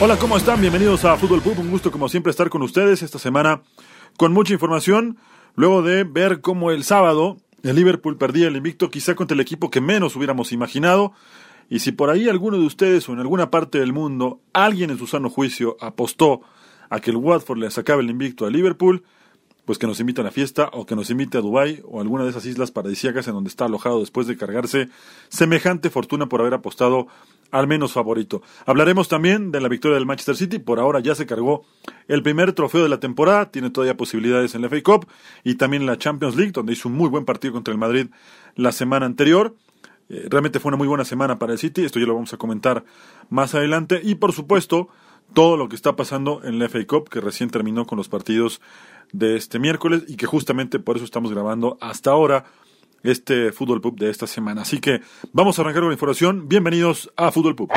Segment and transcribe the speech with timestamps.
[0.00, 0.60] Hola, ¿cómo están?
[0.60, 1.58] Bienvenidos a Fútbol Pub.
[1.58, 3.62] Un gusto, como siempre, estar con ustedes esta semana
[4.16, 5.18] con mucha información.
[5.56, 9.72] Luego de ver cómo el sábado el Liverpool perdía el invicto, quizá contra el equipo
[9.72, 11.14] que menos hubiéramos imaginado.
[11.68, 14.98] Y si por ahí alguno de ustedes o en alguna parte del mundo alguien en
[14.98, 16.42] su sano juicio apostó
[16.90, 19.02] a que el Watford le sacaba el invicto a Liverpool,
[19.64, 22.22] pues que nos invite a la fiesta o que nos invite a Dubái o alguna
[22.22, 24.90] de esas islas paradisíacas en donde está alojado después de cargarse
[25.28, 27.08] semejante fortuna por haber apostado
[27.50, 28.42] al menos favorito.
[28.66, 31.64] Hablaremos también de la victoria del Manchester City, por ahora ya se cargó
[32.06, 35.06] el primer trofeo de la temporada, tiene todavía posibilidades en la FA Cup
[35.44, 38.08] y también en la Champions League, donde hizo un muy buen partido contra el Madrid
[38.54, 39.54] la semana anterior.
[40.10, 42.36] Eh, realmente fue una muy buena semana para el City, esto ya lo vamos a
[42.36, 42.84] comentar
[43.30, 44.00] más adelante.
[44.02, 44.88] Y por supuesto
[45.34, 48.60] todo lo que está pasando en la FA Cup que recién terminó con los partidos
[49.12, 52.44] de este miércoles y que justamente por eso estamos grabando hasta ahora
[53.02, 54.62] este Fútbol Pub de esta semana.
[54.62, 55.00] Así que
[55.32, 56.48] vamos a arrancar con la información.
[56.48, 57.70] Bienvenidos a Fútbol Pub.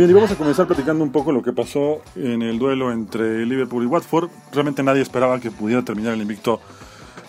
[0.00, 3.44] Bien, y vamos a comenzar platicando un poco lo que pasó en el duelo entre
[3.44, 4.30] Liverpool y Watford.
[4.50, 6.58] Realmente nadie esperaba que pudiera terminar el invicto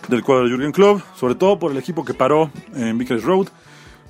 [0.07, 3.47] del cuadro de Jurgen Klopp, sobre todo por el equipo que paró en Vickers Road,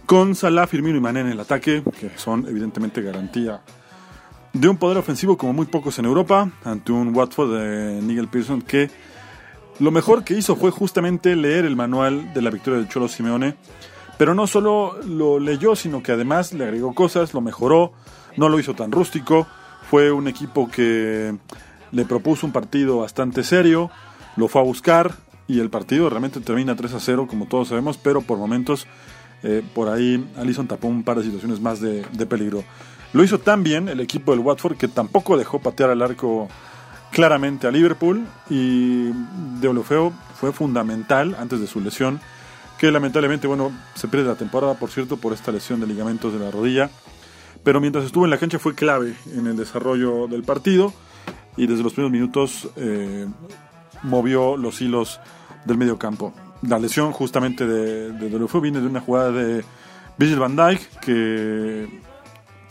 [0.05, 3.61] con Salah, Firmino y Mané en el ataque, que son evidentemente garantía
[4.53, 8.61] de un poder ofensivo como muy pocos en Europa, ante un Watford de Nigel Pearson
[8.61, 8.91] que
[9.79, 13.55] lo mejor que hizo fue justamente leer el manual de la victoria del Cholo Simeone,
[14.19, 17.93] pero no solo lo leyó, sino que además le agregó cosas, lo mejoró,
[18.37, 19.47] no lo hizo tan rústico,
[19.89, 21.35] fue un equipo que
[21.91, 23.91] le propuso un partido bastante serio,
[24.35, 25.13] lo fue a buscar
[25.47, 28.87] y el partido realmente termina 3 a 0, como todos sabemos, pero por momentos
[29.43, 32.63] eh, por ahí Alison tapó un par de situaciones más de, peligro.
[33.13, 36.47] Lo hizo tan bien el equipo del Watford que tampoco dejó patear al arco
[37.11, 39.11] claramente a Liverpool y
[39.59, 42.21] Deulofeo fue fundamental antes de su lesión,
[42.77, 46.39] que lamentablemente, bueno, se pierde la temporada, por cierto, por esta lesión de ligamentos de
[46.39, 46.89] la rodilla,
[47.63, 50.93] pero mientras estuvo en la cancha fue clave en el desarrollo del partido
[51.57, 53.27] y desde los primeros minutos eh,
[54.03, 55.19] movió los hilos
[55.65, 56.33] del medio campo.
[56.61, 59.63] La lesión justamente de, de viene de una jugada de
[60.17, 62.01] Virgil van Dijk que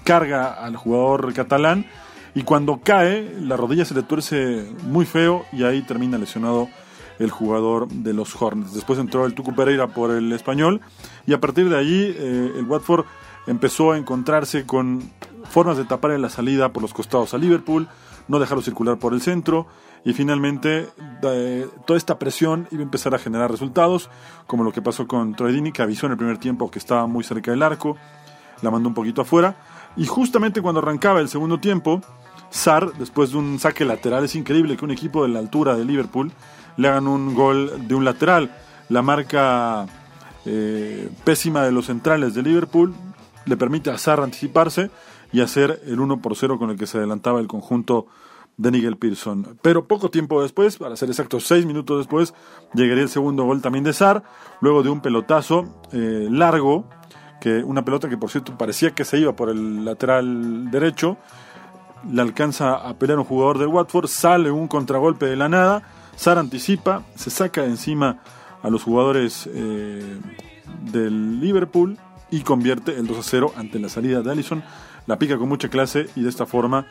[0.05, 1.87] carga al jugador catalán
[2.35, 6.69] y cuando cae la rodilla se le tuerce muy feo y ahí termina lesionado
[7.19, 8.73] el jugador de los Hornets.
[8.73, 10.81] Después entró el Tucu Pereira por el español
[11.27, 13.05] y a partir de allí eh, el Watford
[13.47, 15.11] empezó a encontrarse con
[15.45, 17.89] formas de tapar en la salida por los costados a Liverpool,
[18.29, 19.67] no dejarlo circular por el centro
[20.05, 20.89] y finalmente
[21.23, 24.09] eh, toda esta presión iba a empezar a generar resultados,
[24.47, 27.07] como lo que pasó con Troy Deeney, que avisó en el primer tiempo que estaba
[27.07, 27.97] muy cerca del arco,
[28.63, 29.57] la mandó un poquito afuera
[29.97, 32.01] y justamente cuando arrancaba el segundo tiempo,
[32.51, 35.85] Sar, después de un saque lateral, es increíble que un equipo de la altura de
[35.85, 36.33] Liverpool
[36.77, 38.51] le hagan un gol de un lateral.
[38.89, 39.87] La marca
[40.45, 42.93] eh, pésima de los centrales de Liverpool
[43.47, 44.91] le permite a Sar anticiparse
[45.33, 48.07] y hacer el 1 por 0 con el que se adelantaba el conjunto
[48.57, 49.59] de Nigel Pearson.
[49.63, 52.35] Pero poco tiempo después, para ser exactos seis minutos después,
[52.75, 54.23] llegaría el segundo gol también de Sar,
[54.61, 56.85] luego de un pelotazo eh, largo,
[57.41, 61.17] que una pelota que por cierto parecía que se iba por el lateral derecho,
[62.11, 65.83] le alcanza a pelear un jugador del Watford, sale un contragolpe de la nada,
[66.17, 68.19] Sar anticipa, se saca de encima
[68.63, 70.21] a los jugadores eh,
[70.93, 71.97] del Liverpool
[72.31, 74.63] y convierte el 2 a 0 ante la salida de Allison.
[75.07, 76.87] La pica con mucha clase y de esta forma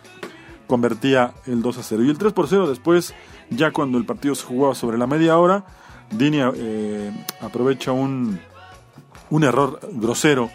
[0.67, 2.03] convertía el 2 a 0.
[2.03, 3.13] Y el 3 por 0 después,
[3.49, 5.65] ya cuando el partido se jugaba sobre la media hora,
[6.11, 8.39] Dini eh, aprovecha un,
[9.29, 10.49] un error grosero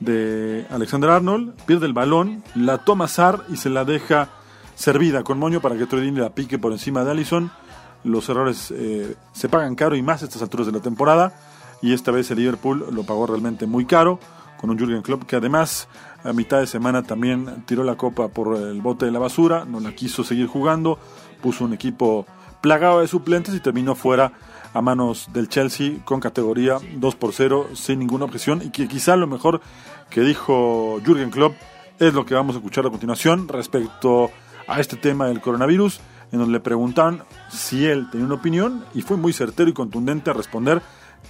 [0.00, 4.28] de Alexander Arnold, pierde el balón, la toma Sar y se la deja
[4.74, 7.50] servida con moño para que Troy Dini la pique por encima de Allison.
[8.02, 11.34] Los errores eh, se pagan caro y más a estas alturas de la temporada.
[11.84, 14.18] Y esta vez el Liverpool lo pagó realmente muy caro
[14.56, 15.86] con un Jürgen Klopp que además
[16.24, 19.80] a mitad de semana también tiró la copa por el bote de la basura, no
[19.80, 20.98] la quiso seguir jugando,
[21.42, 22.24] puso un equipo
[22.62, 24.32] plagado de suplentes y terminó fuera
[24.72, 29.14] a manos del Chelsea con categoría 2 por 0 sin ninguna objeción y que quizá
[29.16, 29.60] lo mejor
[30.08, 31.54] que dijo Jürgen Klopp
[31.98, 34.30] es lo que vamos a escuchar a continuación respecto
[34.66, 36.00] a este tema del coronavirus
[36.32, 40.30] en donde le preguntaban si él tenía una opinión y fue muy certero y contundente
[40.30, 40.80] a responder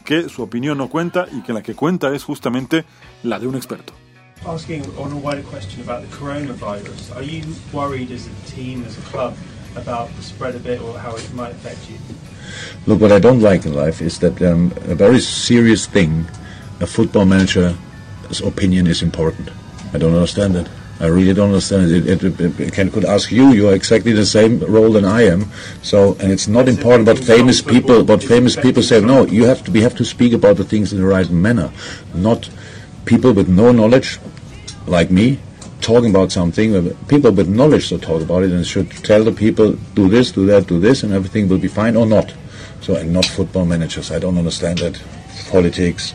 [0.05, 2.85] que su opinión no cuenta y que la que cuenta es justamente
[3.23, 3.93] la de un experto.
[4.47, 7.43] Asking on a wider question about the coronavirus, are you
[7.73, 9.35] worried as a team, as a club,
[9.75, 11.97] about the spread of it or how it might affect you?
[12.87, 16.27] Look, what I don't like in life is that um, a very serious thing,
[16.81, 17.75] a football manager's
[18.45, 19.49] opinion is important.
[19.95, 20.69] I don't understand it.
[21.01, 22.07] I really don't understand it.
[22.07, 23.51] It, it, it, can, could ask you.
[23.51, 25.51] You are exactly the same role than I am.
[25.83, 29.01] So, and it's not important what famous people, what famous people say.
[29.01, 29.73] No, you have to.
[29.73, 31.73] We have to speak about the things in the right manner,
[32.15, 32.49] not
[33.07, 34.21] people with no knowledge,
[34.87, 35.41] like me,
[35.81, 36.95] talking about something.
[37.07, 40.47] People with knowledge should talk about it and should tell the people do this, do
[40.47, 42.33] that, do this, and everything will be fine or not.
[42.83, 44.13] So, and not football managers.
[44.13, 45.01] I don't understand that.
[45.51, 46.15] Politics,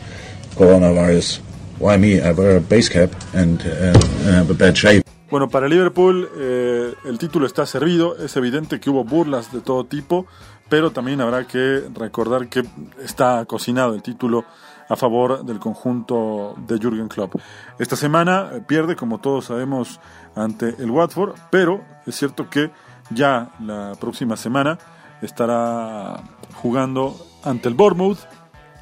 [0.54, 1.40] coronavirus.
[1.80, 2.20] Why me?
[2.20, 5.02] I wear a base cap and, uh, and have a bad shape.
[5.30, 8.16] Bueno, para Liverpool eh, el título está servido.
[8.18, 10.26] Es evidente que hubo burlas de todo tipo,
[10.68, 12.64] pero también habrá que recordar que
[13.02, 14.44] está cocinado el título
[14.90, 17.36] a favor del conjunto de Jürgen Klopp.
[17.78, 20.00] Esta semana eh, pierde, como todos sabemos,
[20.34, 22.70] ante el Watford, pero es cierto que
[23.08, 24.78] ya la próxima semana
[25.22, 26.22] estará
[26.56, 28.18] jugando ante el Bournemouth.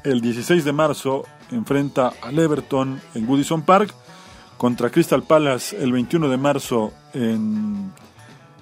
[0.03, 3.93] El 16 de marzo enfrenta al Everton en Goodison Park
[4.57, 7.91] contra Crystal Palace el 21 de marzo en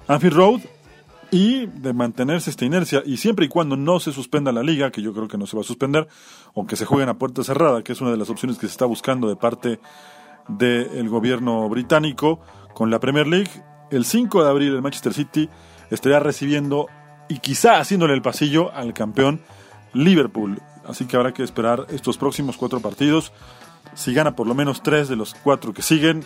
[0.06, 0.60] Anfield Road
[1.30, 5.02] y de mantenerse esta inercia y siempre y cuando no se suspenda la liga, que
[5.02, 6.08] yo creo que no se va a suspender,
[6.54, 8.72] o que se jueguen a puerta cerrada, que es una de las opciones que se
[8.72, 9.80] está buscando de parte
[10.48, 12.40] del gobierno británico
[12.74, 13.50] con la Premier League,
[13.90, 15.48] el 5 de abril el Manchester City
[15.90, 16.86] estaría recibiendo
[17.28, 19.42] y quizá haciéndole el pasillo al campeón
[19.92, 20.60] Liverpool.
[20.88, 23.32] Así que habrá que esperar estos próximos cuatro partidos.
[23.94, 26.24] Si gana por lo menos tres de los cuatro que siguen,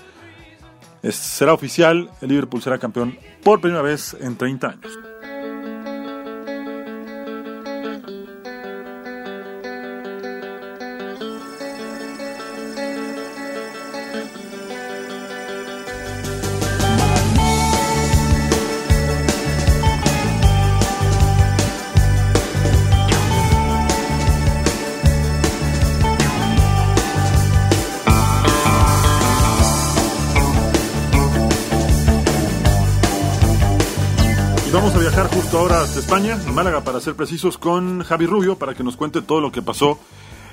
[1.11, 4.99] será oficial, el Liverpool será campeón por primera vez en 30 años.
[34.73, 38.57] Vamos a viajar justo ahora hasta España, a Málaga para ser precisos, con Javi Rubio
[38.57, 39.99] para que nos cuente todo lo que pasó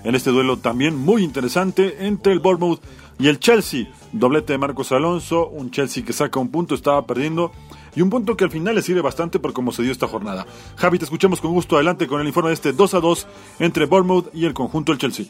[0.03, 2.81] en este duelo también muy interesante entre el Bournemouth
[3.17, 3.87] y el Chelsea.
[4.11, 7.53] Doblete de Marcos Alonso, un Chelsea que saca un punto, estaba perdiendo
[7.95, 10.45] y un punto que al final le sirve bastante por cómo se dio esta jornada.
[10.75, 13.27] Javi, te escuchamos con gusto adelante con el informe de este 2 a 2
[13.59, 15.27] entre Bournemouth y el conjunto del Chelsea.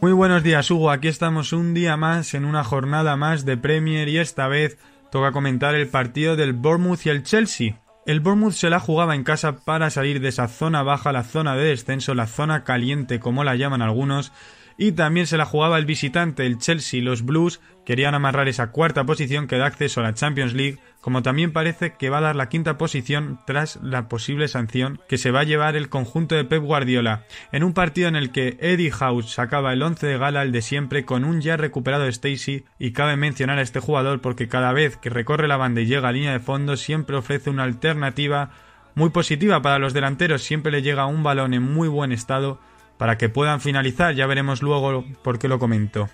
[0.00, 0.90] Muy buenos días, Hugo.
[0.90, 4.78] Aquí estamos un día más en una jornada más de Premier y esta vez
[5.10, 7.81] toca comentar el partido del Bournemouth y el Chelsea.
[8.04, 11.54] El Bournemouth se la jugaba en casa para salir de esa zona baja, la zona
[11.54, 14.32] de descenso, la zona caliente como la llaman algunos,
[14.76, 17.00] y también se la jugaba el visitante, el Chelsea.
[17.00, 21.22] Los Blues querían amarrar esa cuarta posición que da acceso a la Champions League, como
[21.22, 25.32] también parece que va a dar la quinta posición tras la posible sanción que se
[25.32, 28.92] va a llevar el conjunto de Pep Guardiola, en un partido en el que Eddie
[28.92, 32.92] House sacaba el once de gala el de siempre con un ya recuperado Stacy y
[32.92, 36.12] cabe mencionar a este jugador porque cada vez que recorre la banda y llega a
[36.12, 38.50] línea de fondo siempre ofrece una alternativa
[38.94, 42.60] muy positiva para los delanteros, siempre le llega un balón en muy buen estado
[42.96, 46.08] para que puedan finalizar, ya veremos luego por qué lo comento.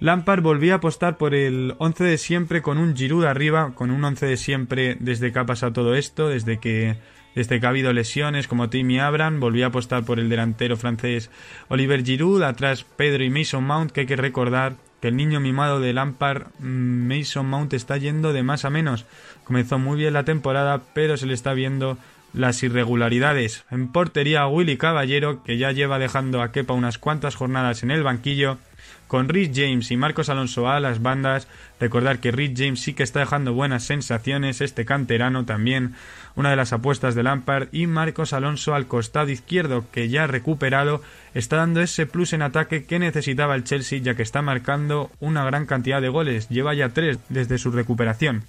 [0.00, 4.04] Lampard volvía a apostar por el 11 de siempre con un Giroud arriba, con un
[4.04, 6.96] 11 de siempre desde que ha pasado todo esto, desde que
[7.34, 11.30] desde que ha habido lesiones como Timmy Abraham, volvía a apostar por el delantero francés
[11.68, 15.80] Oliver Giroud, atrás Pedro y Mason Mount, que hay que recordar que el niño mimado
[15.80, 19.04] de Lampard, mm, Mason Mount, está yendo de más a menos.
[19.42, 21.98] Comenzó muy bien la temporada, pero se le está viendo
[22.32, 23.64] las irregularidades.
[23.70, 28.02] En portería, Willy Caballero, que ya lleva dejando a Kepa unas cuantas jornadas en el
[28.02, 28.58] banquillo,
[29.06, 31.48] con Rich James y Marcos Alonso a las bandas.
[31.80, 35.94] Recordar que Rich James sí que está dejando buenas sensaciones, este canterano también,
[36.34, 40.26] una de las apuestas de Lampard, y Marcos Alonso al costado izquierdo, que ya ha
[40.26, 41.02] recuperado,
[41.34, 45.44] está dando ese plus en ataque que necesitaba el Chelsea, ya que está marcando una
[45.44, 48.44] gran cantidad de goles, lleva ya tres desde su recuperación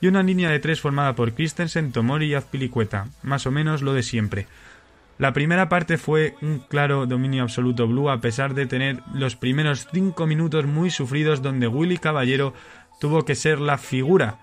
[0.00, 3.94] y una línea de tres formada por Christensen, Tomori y Azpilicueta, más o menos lo
[3.94, 4.46] de siempre.
[5.18, 9.86] La primera parte fue un claro dominio absoluto blue a pesar de tener los primeros
[9.92, 12.52] cinco minutos muy sufridos donde Willy Caballero
[13.00, 14.38] tuvo que ser la figura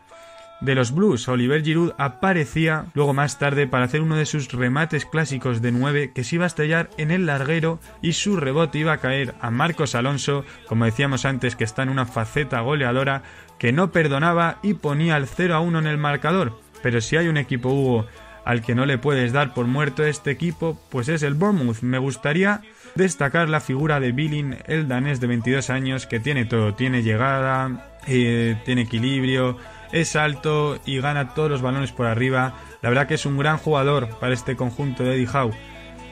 [0.62, 1.28] de los Blues.
[1.28, 6.12] Oliver Giroud aparecía luego más tarde para hacer uno de sus remates clásicos de 9
[6.14, 9.52] que se iba a estrellar en el larguero y su rebote iba a caer a
[9.52, 13.24] Marcos Alonso, como decíamos antes que está en una faceta goleadora
[13.58, 16.58] que no perdonaba y ponía el 0 a 1 en el marcador.
[16.82, 18.08] Pero si hay un equipo Hugo
[18.46, 21.82] al que no le puedes dar por muerto este equipo, pues es el Bournemouth.
[21.82, 22.62] Me gustaría
[22.96, 27.98] destacar la figura de Billing, el danés de 22 años, que tiene todo, tiene llegada,
[28.08, 29.58] eh, tiene equilibrio,
[29.92, 32.56] es alto y gana todos los balones por arriba.
[32.82, 35.54] La verdad que es un gran jugador para este conjunto de Eddie Howe.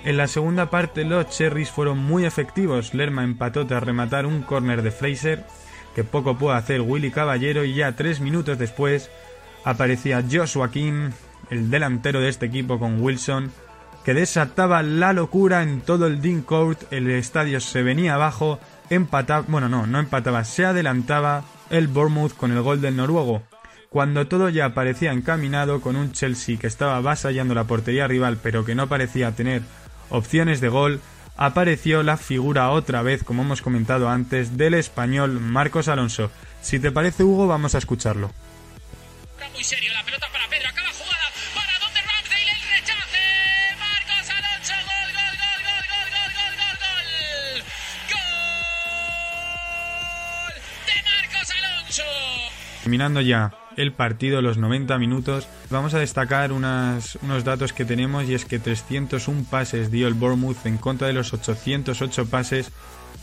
[0.05, 2.93] En la segunda parte los Cherries fueron muy efectivos.
[2.93, 5.45] Lerma empató tras rematar un córner de Fraser,
[5.93, 9.09] que poco pudo hacer Willy Caballero y ya tres minutos después
[9.65, 11.09] aparecía Joshua King,
[11.49, 13.51] el delantero de este equipo con Wilson,
[14.03, 19.45] que desataba la locura en todo el Dean Court, el estadio se venía abajo, empataba,
[19.47, 23.43] bueno no, no empataba, se adelantaba el Bournemouth con el gol del noruego.
[23.89, 28.63] Cuando todo ya parecía encaminado con un Chelsea que estaba avasallando la portería rival pero
[28.63, 29.63] que no parecía tener
[30.09, 31.01] opciones de gol,
[31.37, 36.31] apareció la figura otra vez, como hemos comentado antes, del español Marcos Alonso.
[36.61, 38.31] Si te parece Hugo, vamos a escucharlo.
[39.53, 40.68] muy serio, la pelota para Pedro,
[52.89, 58.27] Terminando ya el partido, los 90 minutos, vamos a destacar unas, unos datos que tenemos
[58.27, 62.71] y es que 301 pases dio el Bournemouth en contra de los 808 pases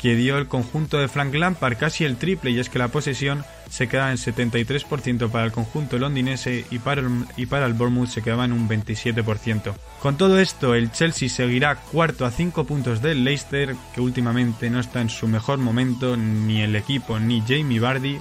[0.00, 3.44] que dio el conjunto de Frank Lampard, casi el triple, y es que la posesión
[3.68, 8.10] se queda en 73% para el conjunto londinense y para, el, y para el Bournemouth
[8.10, 9.74] se quedaba en un 27%.
[10.00, 14.78] Con todo esto, el Chelsea seguirá cuarto a 5 puntos del Leicester, que últimamente no
[14.78, 18.20] está en su mejor momento, ni el equipo ni Jamie Vardy,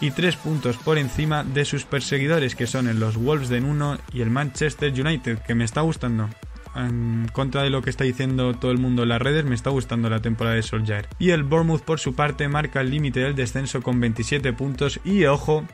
[0.00, 4.20] y 3 puntos por encima de sus perseguidores, que son los Wolves de 1 y
[4.20, 6.28] el Manchester United, que me está gustando
[6.74, 9.70] en contra de lo que está diciendo todo el mundo en las redes, me está
[9.70, 11.08] gustando la temporada de Solskjaer.
[11.18, 15.24] Y el Bournemouth por su parte marca el límite del descenso con 27 puntos y
[15.24, 15.64] ojo,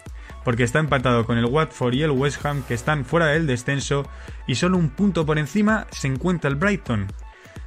[0.45, 4.09] porque está empatado con el Watford y el West Ham que están fuera del descenso
[4.47, 7.09] y solo un punto por encima se encuentra el Brighton.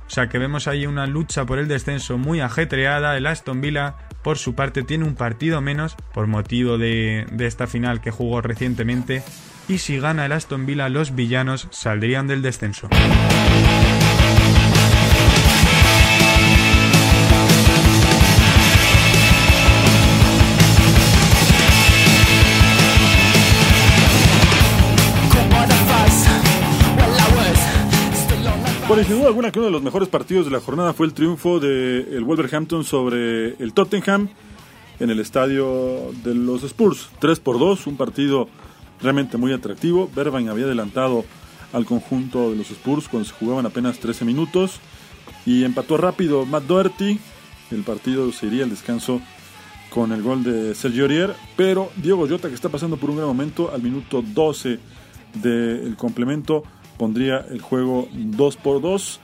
[0.07, 3.17] O sea que vemos ahí una lucha por el descenso muy ajetreada.
[3.17, 8.01] El Aston Villa, por su parte, tiene un partido menos por motivo de, esta final
[8.01, 9.21] que jugó recientemente
[9.67, 12.89] y si gana el Aston Villa los villanos saldrían del descenso.
[28.87, 31.07] Bueno, y sin duda alguna que uno de los mejores partidos de la jornada fue
[31.07, 34.29] el triunfo del Wolverhampton sobre el Tottenham
[34.99, 37.09] en el estadio de los Spurs.
[37.17, 38.47] 3 por 2, un partido
[39.01, 40.07] realmente muy atractivo.
[40.15, 41.25] Berban había adelantado
[41.73, 44.79] al conjunto de los Spurs cuando se jugaban apenas 13 minutos
[45.47, 47.19] y empató rápido Matt Doherty.
[47.71, 49.19] El partido se iría al descanso
[49.89, 53.29] con el gol de Sergio Aurier, pero Diego Jota, que está pasando por un gran
[53.29, 54.77] momento, al minuto 12
[55.41, 56.63] del complemento
[56.97, 59.19] pondría el juego 2 por 2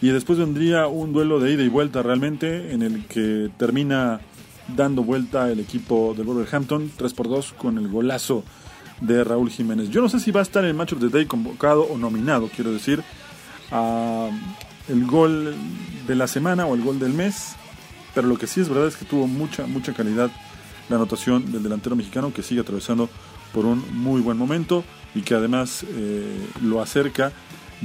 [0.00, 4.20] y después vendría un duelo de ida y vuelta realmente en el que termina
[4.76, 8.44] dando vuelta el equipo del Wolverhampton 3 por 2 con el golazo
[9.00, 9.90] de Raúl Jiménez.
[9.90, 11.96] Yo no sé si va a estar en el Match of the Day convocado o
[11.96, 13.02] nominado, quiero decir,
[13.70, 14.28] a
[14.88, 15.54] el gol
[16.06, 17.54] de la semana o el gol del mes,
[18.14, 20.30] pero lo que sí es verdad es que tuvo mucha, mucha calidad
[20.88, 23.08] la anotación del delantero mexicano que sigue atravesando
[23.52, 24.84] por un muy buen momento
[25.14, 27.32] y que además eh, lo acerca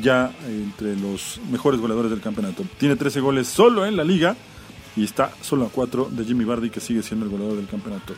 [0.01, 2.63] ya entre los mejores goleadores del campeonato.
[2.77, 4.35] Tiene 13 goles solo en la liga
[4.95, 8.13] y está solo a 4 de Jimmy Bardi que sigue siendo el goleador del campeonato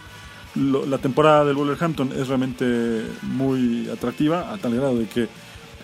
[0.56, 5.28] la temporada del Wolverhampton es realmente muy atractiva, a tal grado de que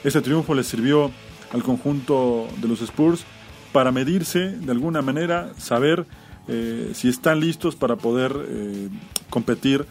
[0.03, 1.11] ese triunfo le sirvió
[1.51, 3.25] al conjunto de los Spurs
[3.73, 6.05] para medirse de alguna manera, saber
[6.47, 8.89] eh, si están listos para poder eh,
[9.29, 9.85] competir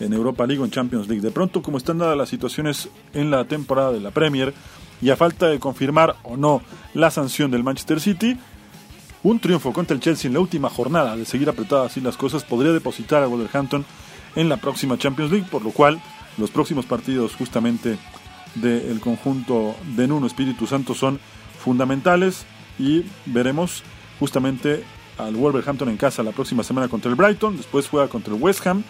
[0.00, 1.22] en Europa League o en Champions League.
[1.22, 4.54] De pronto, como están dadas las situaciones en la temporada de la Premier
[5.00, 6.62] y a falta de confirmar o no
[6.94, 8.36] la sanción del Manchester City,
[9.22, 12.44] un triunfo contra el Chelsea en la última jornada de seguir apretadas así las cosas
[12.44, 13.84] podría depositar a Wolverhampton
[14.34, 16.00] en la próxima Champions League, por lo cual
[16.38, 17.98] los próximos partidos justamente
[18.54, 21.20] del conjunto de Nuno Espíritu Santo son
[21.58, 22.44] fundamentales
[22.78, 23.82] y veremos
[24.18, 24.84] justamente
[25.18, 28.66] al Wolverhampton en casa la próxima semana contra el Brighton, después juega contra el West
[28.66, 28.82] Ham,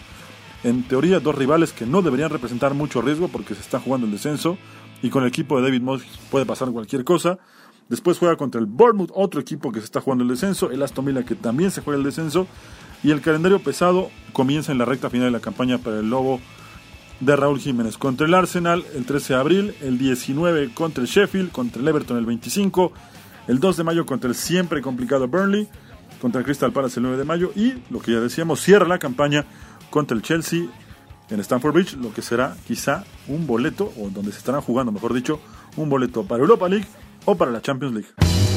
[0.65, 4.13] en teoría dos rivales que no deberían representar mucho riesgo porque se está jugando el
[4.13, 4.59] descenso
[5.03, 7.39] y con el equipo de David Moyes puede pasar cualquier cosa.
[7.89, 11.05] Después juega contra el Bournemouth, otro equipo que se está jugando el descenso, el Aston
[11.05, 12.47] Villa que también se juega el descenso
[13.03, 16.41] y el calendario pesado comienza en la recta final de la campaña para el Lobo
[17.21, 21.51] de Raúl Jiménez contra el Arsenal el 13 de abril, el 19 contra el Sheffield,
[21.51, 22.93] contra el Everton el 25,
[23.49, 25.69] el 2 de mayo contra el siempre complicado Burnley,
[26.21, 28.99] contra el Crystal Palace el 9 de mayo y lo que ya decíamos, cierra la
[28.99, 29.45] campaña
[29.93, 30.65] contra el Chelsea
[31.31, 35.15] en Stamford Bridge, lo que será quizá un boleto, o donde se estarán jugando, mejor
[35.15, 35.39] dicho,
[35.77, 36.87] un boleto para Europa League
[37.25, 38.52] o para la Champions League.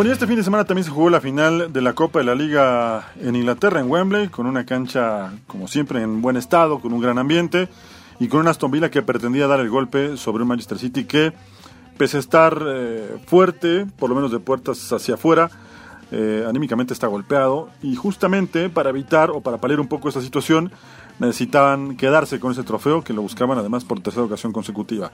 [0.00, 2.24] Bueno, y este fin de semana también se jugó la final de la Copa de
[2.24, 6.94] la Liga en Inglaterra, en Wembley, con una cancha, como siempre, en buen estado, con
[6.94, 7.68] un gran ambiente,
[8.18, 11.34] y con una Aston Villa que pretendía dar el golpe sobre un Manchester City que,
[11.98, 15.50] pese a estar eh, fuerte, por lo menos de puertas hacia afuera,
[16.10, 20.72] eh, anímicamente está golpeado, y justamente para evitar o para paliar un poco esta situación,
[21.18, 25.12] necesitaban quedarse con ese trofeo, que lo buscaban además por tercera ocasión consecutiva.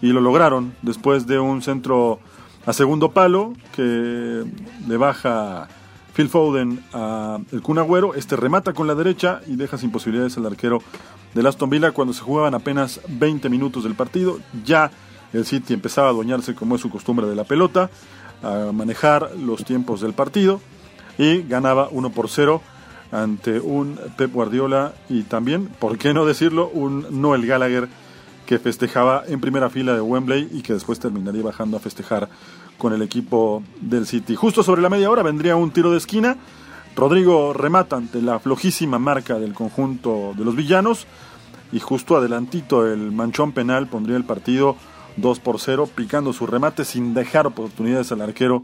[0.00, 2.20] Y lo lograron después de un centro
[2.66, 4.44] a segundo palo que
[4.86, 5.68] le baja
[6.14, 7.78] Phil Foden a el Kun.
[8.16, 10.80] Este remata con la derecha y deja sin posibilidades al arquero
[11.34, 14.38] del Aston Villa cuando se jugaban apenas 20 minutos del partido.
[14.64, 14.90] Ya
[15.32, 17.90] el City empezaba a adueñarse como es su costumbre de la pelota,
[18.42, 20.60] a manejar los tiempos del partido
[21.18, 22.62] y ganaba 1 por 0
[23.10, 27.88] ante un Pep Guardiola y también, por qué no decirlo, un Noel Gallagher
[28.46, 32.28] que festejaba en primera fila de Wembley y que después terminaría bajando a festejar
[32.78, 34.34] con el equipo del City.
[34.36, 36.36] Justo sobre la media hora vendría un tiro de esquina.
[36.96, 41.06] Rodrigo remata ante la flojísima marca del conjunto de los villanos
[41.70, 44.76] y justo adelantito el manchón penal pondría el partido
[45.16, 48.62] 2 por 0, picando su remate sin dejar oportunidades al arquero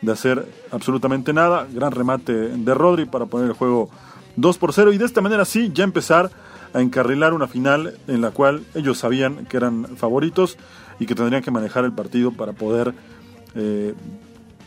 [0.00, 1.66] de hacer absolutamente nada.
[1.72, 3.88] Gran remate de Rodri para poner el juego
[4.36, 6.30] 2 por 0 y de esta manera sí ya empezar
[6.74, 10.56] a encarrilar una final en la cual ellos sabían que eran favoritos
[10.98, 12.94] y que tendrían que manejar el partido para poder
[13.54, 13.94] eh,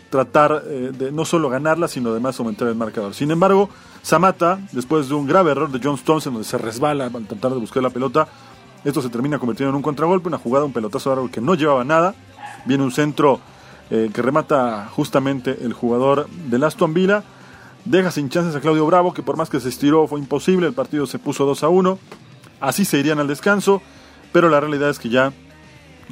[0.10, 3.14] tratar eh, de no solo ganarla, sino además aumentar el marcador.
[3.14, 3.70] Sin embargo,
[4.02, 7.52] Samata, después de un grave error de John Stones en donde se resbala al tratar
[7.52, 8.28] de buscar la pelota,
[8.84, 11.84] esto se termina convirtiendo en un contragolpe, una jugada, un pelotazo largo que no llevaba
[11.84, 12.14] nada.
[12.66, 13.40] Viene un centro
[13.90, 17.24] eh, que remata justamente el jugador del Aston Villa
[17.86, 20.74] deja sin chances a Claudio Bravo, que por más que se estiró fue imposible, el
[20.74, 22.00] partido se puso 2 a 1,
[22.60, 23.82] así se irían al descanso,
[24.34, 25.32] pero la realidad es que ya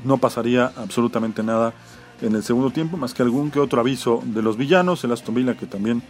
[0.03, 1.73] no pasaría absolutamente nada
[2.21, 5.35] en el segundo tiempo, más que algún que otro aviso de los villanos, el Aston
[5.35, 6.01] Villa que también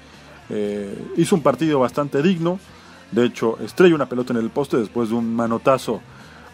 [0.50, 2.60] eh, hizo un partido bastante digno,
[3.12, 6.02] de hecho estrella una pelota en el poste después de un manotazo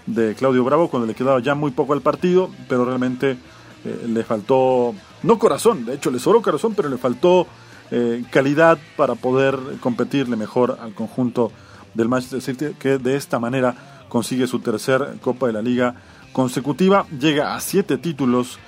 [0.06, 3.38] de Claudio Bravo cuando le quedaba ya muy poco al partido, pero realmente
[3.86, 7.48] eh, le faltó, no corazón, de hecho le sobró corazón, pero le faltó
[7.92, 11.52] eh, calidad para poder competirle mejor al conjunto
[11.94, 15.96] del Manchester City, que de esta manera consigue su tercer Copa de la Liga
[16.32, 18.60] consecutiva, llega a siete títulos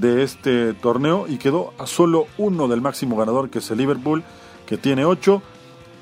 [0.00, 4.22] de este torneo y quedó a solo uno del máximo ganador, que es el Liverpool,
[4.66, 5.42] que tiene ocho,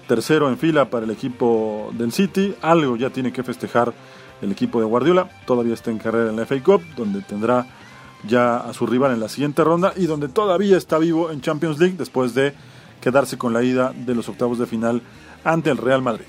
[0.06, 3.92] tercero en fila para el equipo del City, algo ya tiene que festejar
[4.40, 7.66] el equipo de Guardiola, todavía está en carrera en la FA Cup, donde tendrá
[8.26, 11.78] ya a su rival en la siguiente ronda y donde todavía está vivo en Champions
[11.78, 12.54] League después de
[13.00, 15.02] quedarse con la ida de los octavos de final
[15.44, 16.26] ante el Real Madrid.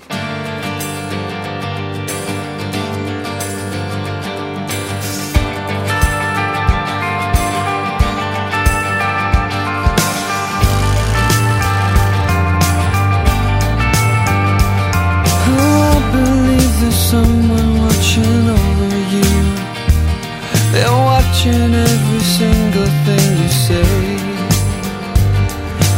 [21.46, 23.84] Every single thing you say.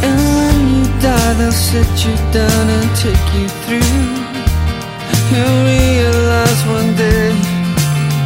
[0.03, 3.79] And when you die, they'll sit you down and take you through.
[5.31, 7.31] You'll realize one day.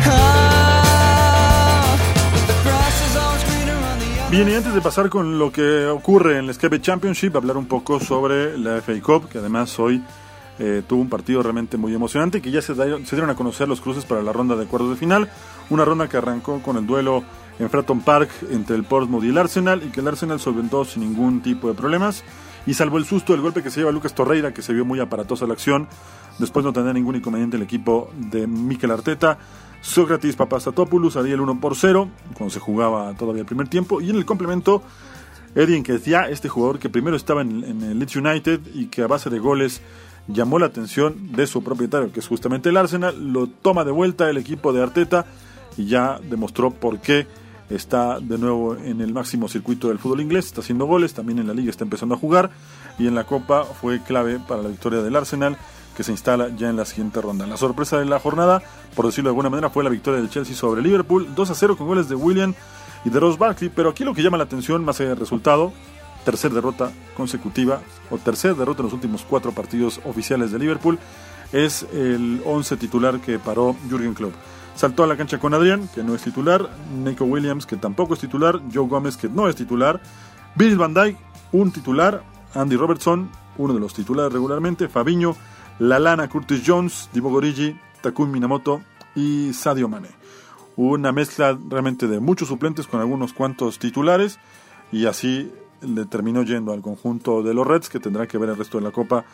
[0.04, 1.96] Ah,
[4.32, 7.68] Bien, y antes de pasar con lo que ocurre en el Skybet Championship, hablar un
[7.68, 10.02] poco sobre la FA Cup, que además hoy
[10.58, 13.80] eh, tuvo un partido realmente muy emocionante que ya se, se dieron a conocer los
[13.80, 15.30] cruces para la ronda de cuartos de final.
[15.72, 17.24] Una ronda que arrancó con el duelo
[17.58, 21.02] en Fratton Park entre el Portsmouth y el Arsenal y que el Arsenal solventó sin
[21.02, 22.26] ningún tipo de problemas.
[22.68, 25.00] Y salvo el susto del golpe que se lleva Lucas Torreira, que se vio muy
[25.00, 25.88] aparatosa la acción,
[26.40, 29.40] después no tenía ningún inconveniente el equipo de Mikel Arteta.
[29.80, 34.02] Sócrates Papastatopoulos haría el 1 por 0 cuando se jugaba todavía el primer tiempo.
[34.02, 34.84] Y en el complemento,
[35.56, 39.08] Eddie Nketiah, este jugador que primero estaba en, en el Leeds United y que a
[39.08, 39.82] base de goles
[40.28, 44.30] llamó la atención de su propietario, que es justamente el Arsenal, lo toma de vuelta
[44.30, 45.26] el equipo de Arteta
[45.78, 47.28] y ya demostró por qué
[47.70, 51.48] está de nuevo en el máximo circuito del fútbol inglés, está haciendo goles, también en
[51.48, 52.52] la liga está empezando a jugar
[53.00, 55.58] y en la Copa fue clave para la victoria del Arsenal
[55.96, 57.46] que se instala ya en la siguiente ronda.
[57.48, 58.62] La sorpresa de la jornada,
[58.96, 61.78] por decirlo de alguna manera, fue la victoria del Chelsea sobre Liverpool, 2 a 0
[61.78, 62.54] con goles de William
[63.04, 65.74] y de Ross Barkley, pero aquí lo que llama la atención, más allá del resultado,
[66.24, 71.00] tercer derrota consecutiva o tercer derrota en los últimos cuatro partidos oficiales de Liverpool,
[71.52, 74.34] es el 11 titular que paró Jürgen Klopp.
[74.76, 76.70] Saltó a la cancha con Adrián, que no es titular,
[77.04, 80.02] Nico Williams, que tampoco es titular, Joe Gómez, que no es titular,
[80.56, 81.18] Bill Van Dijk,
[81.52, 85.36] un titular, Andy Robertson, uno de los titulares regularmente, Fabiño,
[85.80, 88.82] Lalana, Curtis Jones, Divo Gorigi, Takumi Minamoto
[89.16, 90.10] y Sadio Mane.
[90.76, 94.40] Una mezcla realmente de muchos suplentes con algunos cuantos titulares
[94.92, 98.58] y así le terminó yendo al conjunto de los Reds que tendrá que ver el
[98.58, 99.26] resto de la Copa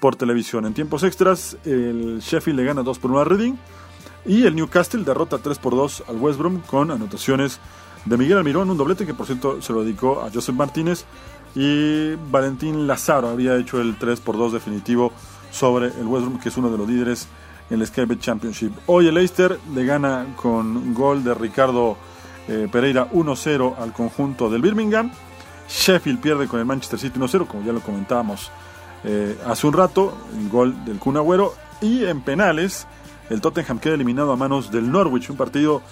[0.00, 0.66] por televisión.
[0.66, 3.54] En tiempos extras, el Sheffield le gana 2 por 1 a Reading
[4.24, 7.60] y el Newcastle derrota 3 por 2 al West Brom con anotaciones
[8.04, 11.04] de Miguel Almirón, un doblete que por cierto se lo dedicó a Joseph Martínez
[11.54, 15.12] y Valentín Lazaro había hecho el 3 por 2 definitivo
[15.50, 17.28] sobre el West Brom que es uno de los líderes
[17.70, 18.72] en el Skybet Championship.
[18.86, 21.96] Hoy el Leicester le gana con gol de Ricardo
[22.48, 25.10] eh, Pereira 1-0 al conjunto del Birmingham.
[25.68, 28.50] Sheffield pierde con el Manchester City 1-0, como ya lo comentábamos
[29.04, 31.54] eh, hace un rato, el gol del Kun Agüero.
[31.80, 32.86] Y en penales,
[33.30, 35.82] el Tottenham queda eliminado a manos del Norwich, un partido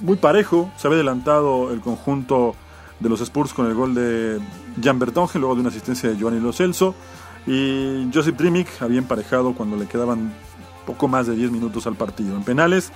[0.00, 0.70] muy parejo.
[0.76, 2.54] Se había adelantado el conjunto
[3.00, 4.40] de los Spurs con el gol de
[4.82, 6.94] Jan Bertongen, luego de una asistencia de Giovanni Lo Celso.
[7.46, 10.32] Y Josip Trimic había emparejado cuando le quedaban
[10.84, 12.36] poco más de 10 minutos al partido.
[12.36, 12.92] En penales,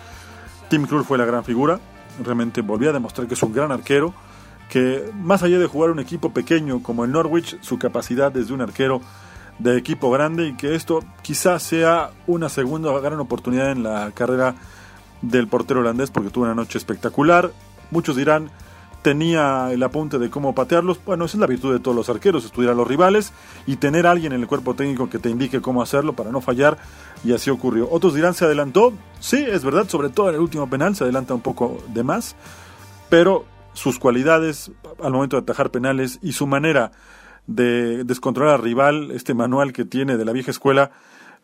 [0.69, 1.81] Tim Krul fue la gran figura.
[2.25, 4.15] Realmente volvió a demostrar que es un gran arquero.
[4.69, 8.61] Que más allá de jugar un equipo pequeño como el Norwich, su capacidad desde un
[8.61, 9.01] arquero
[9.61, 14.55] de equipo grande y que esto quizás sea una segunda gran oportunidad en la carrera
[15.23, 17.53] del portero holandés porque tuvo una noche espectacular.
[17.91, 18.51] Muchos dirán,
[19.03, 20.99] tenía el apunte de cómo patearlos.
[21.05, 23.33] Bueno, esa es la virtud de todos los arqueros, estudiar a los rivales
[23.67, 26.41] y tener a alguien en el cuerpo técnico que te indique cómo hacerlo para no
[26.41, 26.79] fallar.
[27.23, 27.89] Y así ocurrió.
[27.91, 28.95] Otros dirán, se adelantó.
[29.19, 32.35] Sí, es verdad, sobre todo en el último penal se adelanta un poco de más.
[33.11, 33.45] Pero
[33.75, 34.71] sus cualidades
[35.03, 36.93] al momento de atajar penales y su manera
[37.47, 40.93] de descontrolar al rival, este manual que tiene de la vieja escuela,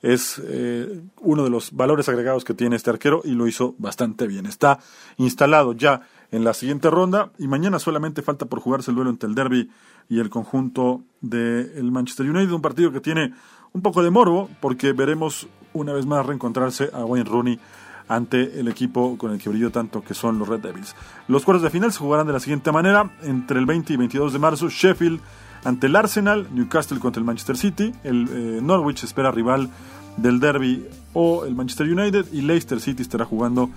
[0.03, 4.27] es eh, uno de los valores agregados que tiene este arquero y lo hizo bastante
[4.27, 4.47] bien.
[4.47, 4.79] Está
[5.17, 9.29] instalado ya en la siguiente ronda y mañana solamente falta por jugarse el duelo entre
[9.29, 9.71] el Derby
[10.09, 13.33] y el conjunto del Manchester United, un partido que tiene
[13.73, 17.61] un poco de morbo porque veremos una vez más reencontrarse a Wayne Rooney
[18.09, 20.95] ante el equipo con el que brilló tanto que son los Red Devils.
[21.29, 24.33] Los cuartos de final se jugarán de la siguiente manera, entre el 20 y 22
[24.33, 25.21] de marzo, Sheffield
[25.65, 29.71] ante el Arsenal, Newcastle contra el Manchester City, el eh, Norwich espera rival
[30.17, 33.71] del Derby o el Manchester United y Leicester City estará jugando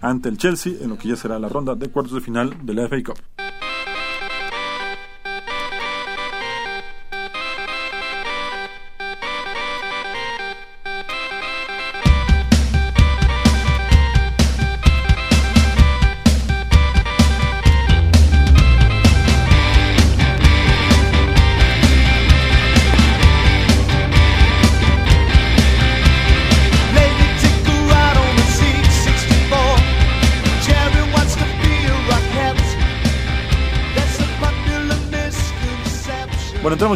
[0.00, 2.74] ante el Chelsea en lo que ya será la ronda de cuartos de final de
[2.74, 3.45] la FA Cup.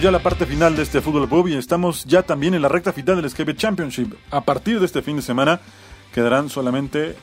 [0.00, 2.62] Entramos ya a la parte final de este Fútbol Pub y estamos ya también en
[2.62, 4.14] la recta final del Skybet Championship.
[4.30, 5.60] A partir de este fin de semana
[6.14, 7.16] quedarán solamente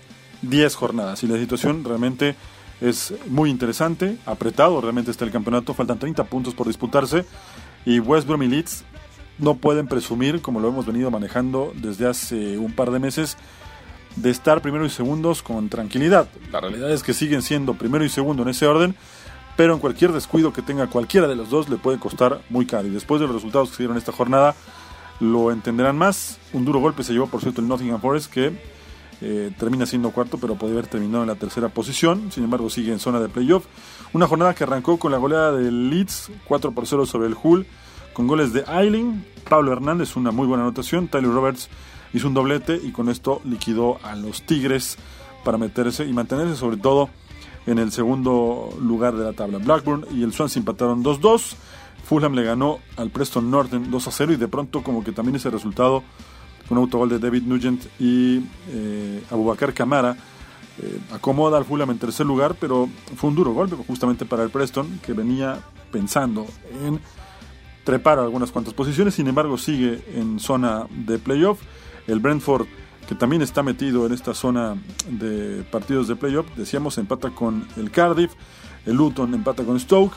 [0.44, 2.36] 10 jornadas y la situación realmente
[2.80, 7.26] es muy interesante, apretado realmente está el campeonato, faltan 30 puntos por disputarse
[7.84, 8.84] y West Brom y Leeds
[9.40, 13.38] no pueden presumir, como lo hemos venido manejando desde hace un par de meses,
[14.18, 16.28] de estar primero y segundos con tranquilidad.
[16.52, 18.96] La realidad es que siguen siendo primero y segundo en ese orden,
[19.58, 22.88] pero en cualquier descuido que tenga cualquiera de los dos le puede costar muy caro.
[22.88, 24.56] Y después de los resultados que se dieron esta jornada,
[25.20, 26.40] lo entenderán más.
[26.54, 28.62] Un duro golpe se llevó, por cierto, el Nottingham Forest, que
[29.20, 32.32] eh, termina siendo cuarto, pero podría haber terminado en la tercera posición.
[32.32, 33.66] Sin embargo, sigue en zona de playoff.
[34.14, 37.66] Una jornada que arrancó con la goleada del Leeds, 4 por 0 sobre el Hull,
[38.14, 41.08] con goles de Eiling, Pablo Hernández, una muy buena anotación.
[41.08, 41.68] Tyler Roberts
[42.14, 45.00] hizo un doblete y con esto liquidó a los Tigres
[45.44, 47.10] para meterse y mantenerse, sobre todo
[47.68, 49.60] en el segundo lugar de la tabla.
[49.60, 51.56] Blackburn y el Swansea empataron 2-2.
[52.04, 56.04] Fulham le ganó al Preston Northern 2-0 y de pronto como que también ese resultado
[56.70, 60.18] un autogol de David Nugent y eh, Abubakar Kamara
[60.82, 64.50] eh, acomoda al Fulham en tercer lugar, pero fue un duro golpe justamente para el
[64.50, 65.60] Preston que venía
[65.92, 66.46] pensando
[66.84, 67.00] en
[67.84, 71.60] trepar algunas cuantas posiciones, sin embargo sigue en zona de playoff.
[72.06, 72.68] El Brentford
[73.08, 74.76] que también está metido en esta zona
[75.10, 78.34] de partidos de playoff, decíamos, empata con el Cardiff,
[78.86, 80.16] el Luton empata con Stoke,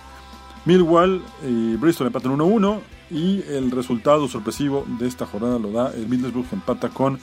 [0.64, 6.06] Millwall y Bristol empatan 1-1 y el resultado sorpresivo de esta jornada lo da el
[6.06, 7.18] Middlesbrough empata con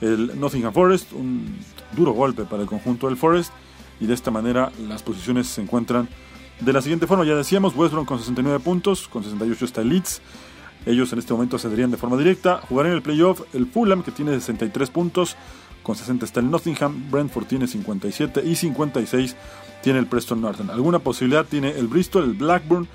[0.00, 1.58] el Nottingham Forest, un
[1.96, 3.52] duro golpe para el conjunto del Forest
[4.00, 6.08] y de esta manera las posiciones se encuentran
[6.60, 9.88] de la siguiente forma, ya decíamos, West Brom con 69 puntos, con 68 está el
[9.88, 10.20] Leeds,
[10.86, 12.60] ellos en este momento saldrían de forma directa.
[12.68, 15.36] Jugarán en el playoff el Fulham, que tiene 63 puntos.
[15.82, 17.10] Con 60 está el Nottingham.
[17.10, 19.36] Brentford tiene 57 y 56
[19.82, 20.70] tiene el Preston Northern.
[20.70, 22.88] Alguna posibilidad tiene el Bristol, el Blackburn,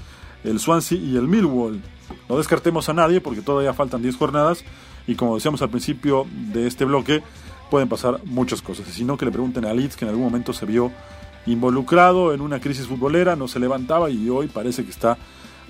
[0.44, 1.82] el Swansea y el Millwall.
[2.30, 4.64] No descartemos a nadie porque todavía faltan 10 jornadas.
[5.06, 7.24] Y como decíamos al principio de este bloque,
[7.70, 8.88] pueden pasar muchas cosas.
[8.90, 10.92] Y si no, que le pregunten a Leeds, que en algún momento se vio
[11.46, 15.18] involucrado en una crisis futbolera, no se levantaba y hoy parece que está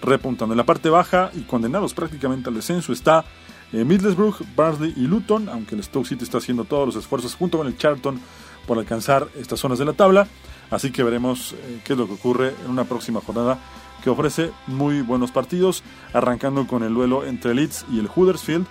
[0.01, 0.53] repuntando.
[0.53, 3.25] En la parte baja y condenados prácticamente al descenso está
[3.73, 7.57] eh, Middlesbrough, Barnsley y Luton, aunque el Stoke City está haciendo todos los esfuerzos junto
[7.57, 8.19] con el Charlton
[8.65, 10.27] por alcanzar estas zonas de la tabla.
[10.69, 13.59] Así que veremos eh, qué es lo que ocurre en una próxima jornada
[14.03, 15.83] que ofrece muy buenos partidos,
[16.13, 18.67] arrancando con el duelo entre Leeds y el Huddersfield.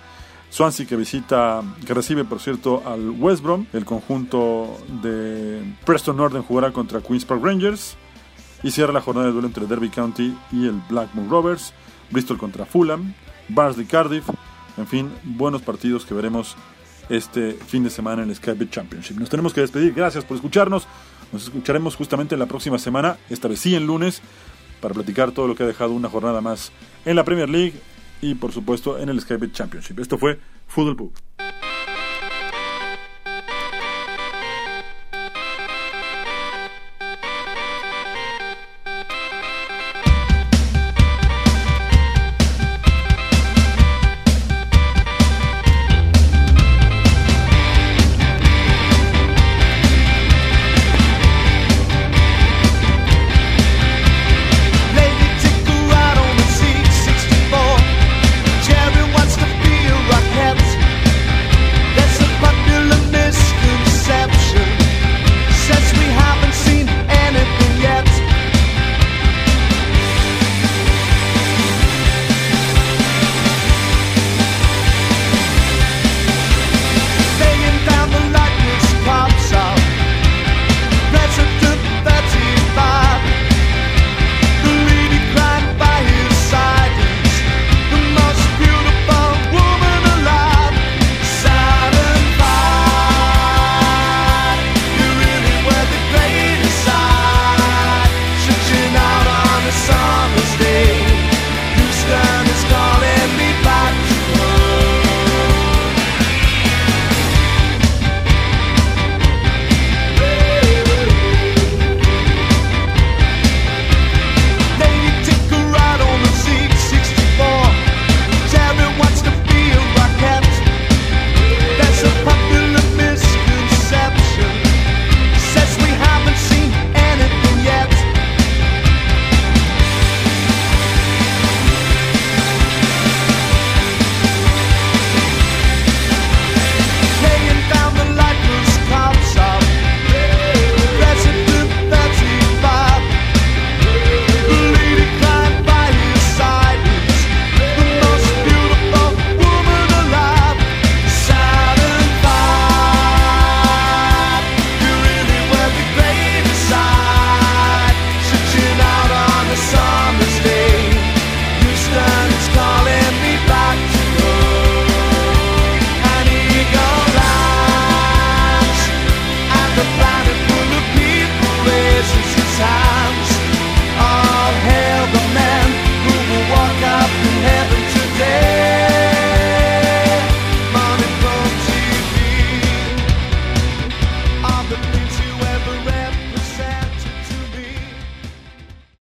[0.49, 6.43] Swansea que visita, que recibe por cierto al West Brom, el conjunto de Preston Northern
[6.43, 7.97] jugará contra Queens Park Rangers,
[8.63, 11.73] y cierra la jornada de duelo entre Derby County y el Blackburn Rovers,
[12.09, 13.13] Bristol contra Fulham,
[13.49, 14.29] Barnsley Cardiff,
[14.77, 16.55] en fin, buenos partidos que veremos
[17.09, 19.17] este fin de semana en el Skybet Championship.
[19.17, 20.87] Nos tenemos que despedir, gracias por escucharnos,
[21.31, 24.21] nos escucharemos justamente la próxima semana, esta vez sí en lunes,
[24.81, 26.71] para platicar todo lo que ha dejado una jornada más
[27.05, 27.73] en la Premier League
[28.21, 29.99] y por supuesto en el Skybet Championship.
[29.99, 31.26] Esto fue Football Book.